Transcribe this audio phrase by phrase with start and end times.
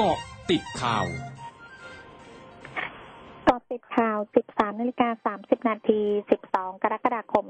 [0.00, 0.18] กาะ
[0.50, 1.06] ติดข่าว
[3.48, 4.18] กาะติด ข่าว
[4.50, 6.00] 13 นาฬิกา 30 นาที
[6.42, 7.44] 12 กรกฎาคม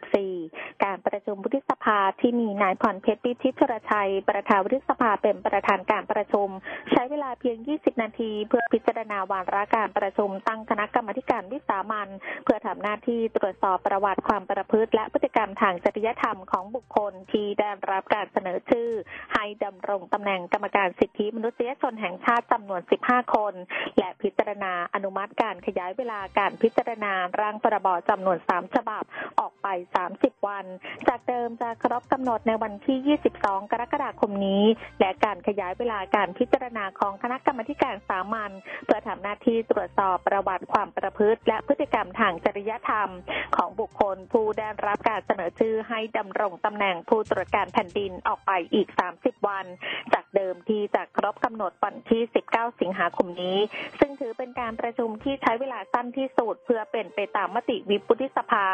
[0.00, 6.48] 2564 การประชุมวุฒิสภาที่มีนายพรเพชรปิชิชรชัย ประธานวุฒิสภาเป็นประธานการประชุม
[6.90, 12.08] ใช้เวลาเพียง 20 นาที เพื่อพิจารณาวาระการประชุมตั้งคณะกรรมการวิสามัน
[12.44, 18.88] เพื่อทำหน้าที่ตรวจสอบประวัติความประพฤติ และพฤติกรรมทางจริยธรรมของบุคคลที่ได้รับการเสนอชื่อ
[19.34, 23.54] ให้ดำรงตำแหน่งกรรมการสิทธิมนุษยชนแห่งชาติจำนวน 15 คน
[23.98, 29.04] และพิจารณาอนุมัติการขยายเวลาการพิจารณาร่างพรบจำนวน 3 ฉบับ
[29.40, 29.66] ออกไป
[30.06, 30.66] 30 วัน
[31.08, 34.62] จากเดิมจะครบกำหนดในวันที่ 22 กรกฎาคมนี้
[35.00, 38.50] และการขยายเวลาการพิจารณาของคณะกรรมการสามัญ
[38.84, 43.08] เพื่อทำหน้าที่ตรวจสอบประวัติความประพฤติ และพฤติกรรมทางจริยธรรม
[43.56, 48.88] ของบุคคลผู้ได้รับการเสนอชื่อให้ดำรงตำแหน่งผู้ตรวจการแผ่นดินออกไปอีก
[49.18, 49.66] 30 วัน
[50.12, 53.58] จากเดิมที่จะครบกำหนดวันที่ 19 สิงหาคมนี้
[54.00, 58.66] ซึ่งถือเป็นการประชุมที่ใช้เวลาสั้นที่สุด เพื่อเป็นไปตามมติวิปวุฒิสภา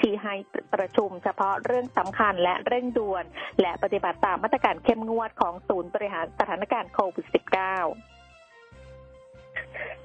[0.00, 0.34] ที่ให้
[0.74, 3.24] ประชุมเฉพาะเรื่องสำคัญและเร่งด่วน
[3.60, 8.17] และปฏิบัติตามมาตรการเข้มงวดของศูนย์บริหารสถานการณ์โควิด -19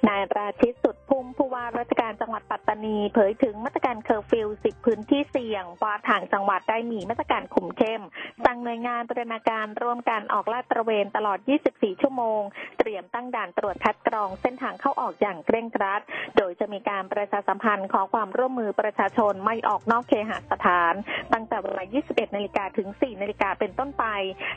[0.09, 8.01] นายราชิตสุดพุ่มผู้ว่าราชการจังหวัดปัตตานี เผยถึงมาตรการเคอร์ฟิว10พื้นที่เสี่ยงว่าทางจังหวัดได้มีมาตรการคุมเข้ม
[8.45, 11.39] สั่งหน่วยงานบริณาการร่วมกันออกลาดตระเวนตลอด
[11.71, 12.41] 24 ชั่วโมง
[12.79, 16.01] เตรียมตั้งด่านตรวจคัดกรองเส้นทางเข้าออกอย่างเคร่งครัด
[16.37, 20.93] โดยจะมีการประชาสัมพันธ์ขอความร่วมมือประชาชนไม่ออกนอกเคหสถาน
[21.33, 24.05] ตั้งแต่เวลา 21 นาฬิกาถึง 4 นาฬิกาเป็นต้นไป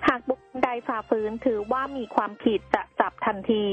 [0.09, 3.65] หากบุคคลใดฝ่าฝืนถือว่ามีความผิดจะับทันที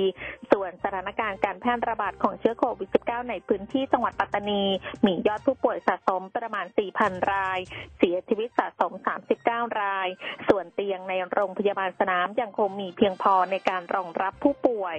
[0.51, 4.63] ส่วนสถานการณ์การแพร่ระบาดของเชื้อโควิด -19 ในพื้นที่จังหวัดปัตตานี
[5.05, 6.65] มียอดผู้ป่วยสะสมประมาณ
[6.97, 7.59] 4,000 ราย
[7.97, 8.91] เสียชีวิตสะสม
[9.35, 10.07] 39 ราย
[10.49, 14.97] ส่วนเตียงในโรงพยาบาลสนามยังคงมีเพียงพอในการรองรับผู้ป่วย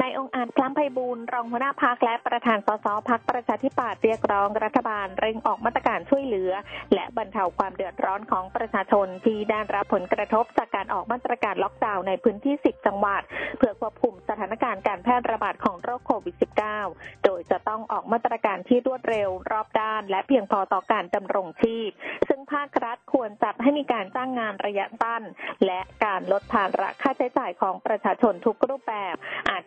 [0.00, 6.52] นายองค์อาจคล้ำไพบูลรองหัวหน้าพักและประธานสสพักประชาธิปัตย์เรียกร้องรัฐบาลเร่งออกมาตรการช่วยเหลือ
[6.94, 13.22] และบรรเทาความเดือดร้อนของประชาชนที่ได้รับผลกระทบจากการออกมาตรการล็อกดาวน์ในพื้นที่ 10 จังหวัด
[13.58, 16.36] เพื่อควบคุมสถานการณ์การแพร่ระบาดของโรคโควิด
[16.80, 21.90] -19 โดยจะต้องออกมาตรการที่รวดเร็วรอบด้าน และเพียงพอต่อการดำรงชีพ
[22.28, 25.22] ซึ่งภาครัฐควรจัดให้มีการจ้างงานระยะสั้น
[25.66, 29.16] และการลดภาระค่าใช้จ่ายของประชาชนทุกรูปแบบ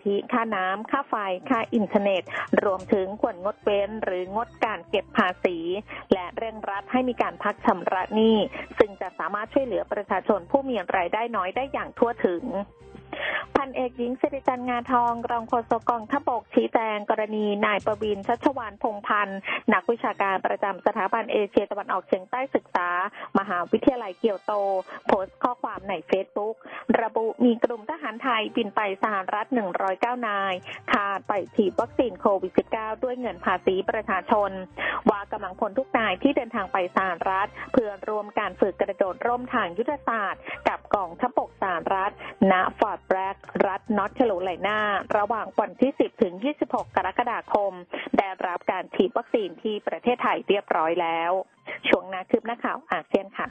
[0.04, 1.16] ทิค่าน้ำค่าไฟ
[1.50, 2.24] ค่าอินเทอร์เน็ต
[2.64, 5.58] รวมถึงควรงดเว้น หรืองดการเก็บภาษี
[6.14, 8.38] และเร่งรัดให้มีการพักชำระหนี้
[8.78, 12.44] ซึ่งจะสามารถช่วยเหลือประชาชนผู้มีรายได้น้อยได้อย่างทั่วถึง
[13.56, 19.40] พันเอกหญิงสิริจันทร์ งาทองรองโฆษกกองทัพบกชี้แจงกรณีนายปวินชัชวาลพงศ์พันธ์
[19.74, 22.88] นักวิชาการประจำสถาบันเอเชียตะวันออกเฉียงใต้ศึกษา
[23.38, 24.52] มหาวิทยาลัยเกียวโต
[25.08, 26.56] โพสต์ข้อความในเฟซบุ๊ก
[27.02, 29.48] ระบุมีกลุ่มทหารไทยบินไปสหรัฐ
[29.88, 30.54] 109 นาย
[30.92, 34.52] คาดไปฉีดวัคซีนโควิด -19 ด้วยเงินภาษีประชาชน
[35.10, 42.14] ว่ากำลังพลทุกนายที่เดินทางไปสหรัฐ เพื่อร่วมการฝึกกระโดดร่มทางยุทธศาสตร์ กับกองทัพบกสหรัฐ
[42.52, 43.38] ณฟอร์ดแบล็ก
[43.68, 44.80] รัฐนอตเทโลไลนา
[45.18, 46.34] ระหว่างวันที่ 10 ถึง
[46.66, 47.74] 26 กรกฎาคม
[48.18, 51.32] ได้รับการฉีดวัคซีนที่ประเทศไทยเรียบร้อยแล้ว
[51.88, 53.48] ช่วงนาคืบหน้าข่าวอาเซียนค่ะ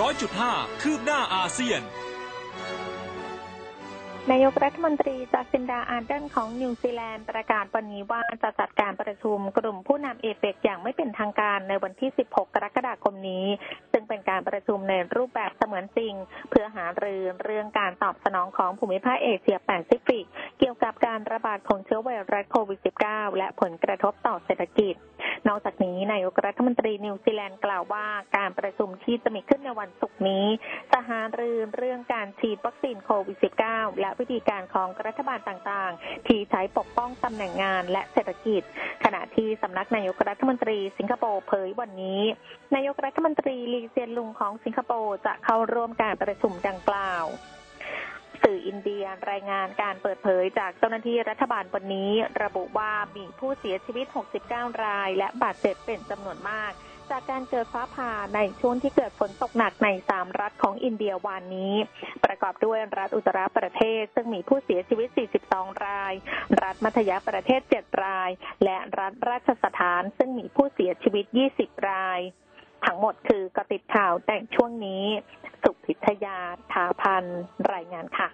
[0.00, 1.80] ร้อยจุดห้าคืบหน้าอาเซียน
[4.32, 13.46] นายกรัฐมนตรีจัสซินดาอาร์เดนของนิวซีแลนด์ประกาศวันนี้ว่าจะจัดการประชุมกลุ่มผู้นำเอเปกอย่างไม่เป็นทางการในวันที่ 16 กรกฎาคมนี้
[13.92, 16.14] ซึ่งเป็นการประชุมในรูปแบบเสมือนจริง
[16.50, 20.24] เพื่อหารือเรื่องการตอบสนองของภูมิภาคเอเชียแปซิฟิก
[20.58, 24.94] เกี่ยวกับการระบาดของเชื้อไวรัสโควิด -19 และผลกระทบต่อเศรษฐกิจ
[25.48, 30.46] นอกจากนี้นายกรัฐมนตรีนิวซีแลนด์กล่าวว่าการประชุมที่จะมีขึ้นในวันศุกร์นี้
[30.92, 38.62] จะหารือเรื่องการฉีดวัคซีนโควิด -19 และวิธีการของรัฐบาลต่างๆ ที่ใช้ปกป้องตำแหน่งงานและเศรษฐกิจ
[39.04, 42.20] ขณะที่สำนักนายกรัฐมนตรีสิงคโปร์เผยวันนี้
[42.74, 47.26] นายกรัฐมนตรีลีเซียนลุงของสิงคโปร์จะเข้าร่วมการประชุมดังกล่าว
[48.46, 52.12] สื่ออินเดียรายงานการเปิดเผยจากเจ้าหน้าที่รัฐบาลวันนี้
[52.42, 54.06] ระบุว่ามีผู้เสียชีวิต
[54.44, 56.72] 69 ราย และบาดเจ็บเป็นจำนวนมาก
[57.10, 61.74] จากการเกิดฟ้าผ่าในช่วงที่เกิดฝนตกหนักในสามรัฐของอินเดียวานนี้
[62.24, 65.08] ประกอบด้วยรัฐอุตรประเทศ ซึ่งมีผู้เสียชีวิต
[65.46, 66.12] 42 ราย
[66.62, 68.30] รัฐมัธยประเทศ 7 ราย
[68.64, 71.24] และรัฐราชสถาน ซึ่งมีผู้เสียชีวิต
[71.58, 72.20] 20 ราย
[72.86, 75.04] ทั้งหมดคือกติดข่าวแต่งช่วงนี้
[75.62, 76.38] สุพิทยา
[76.72, 77.24] ทาพัน
[77.72, 78.28] รายงานค่ะ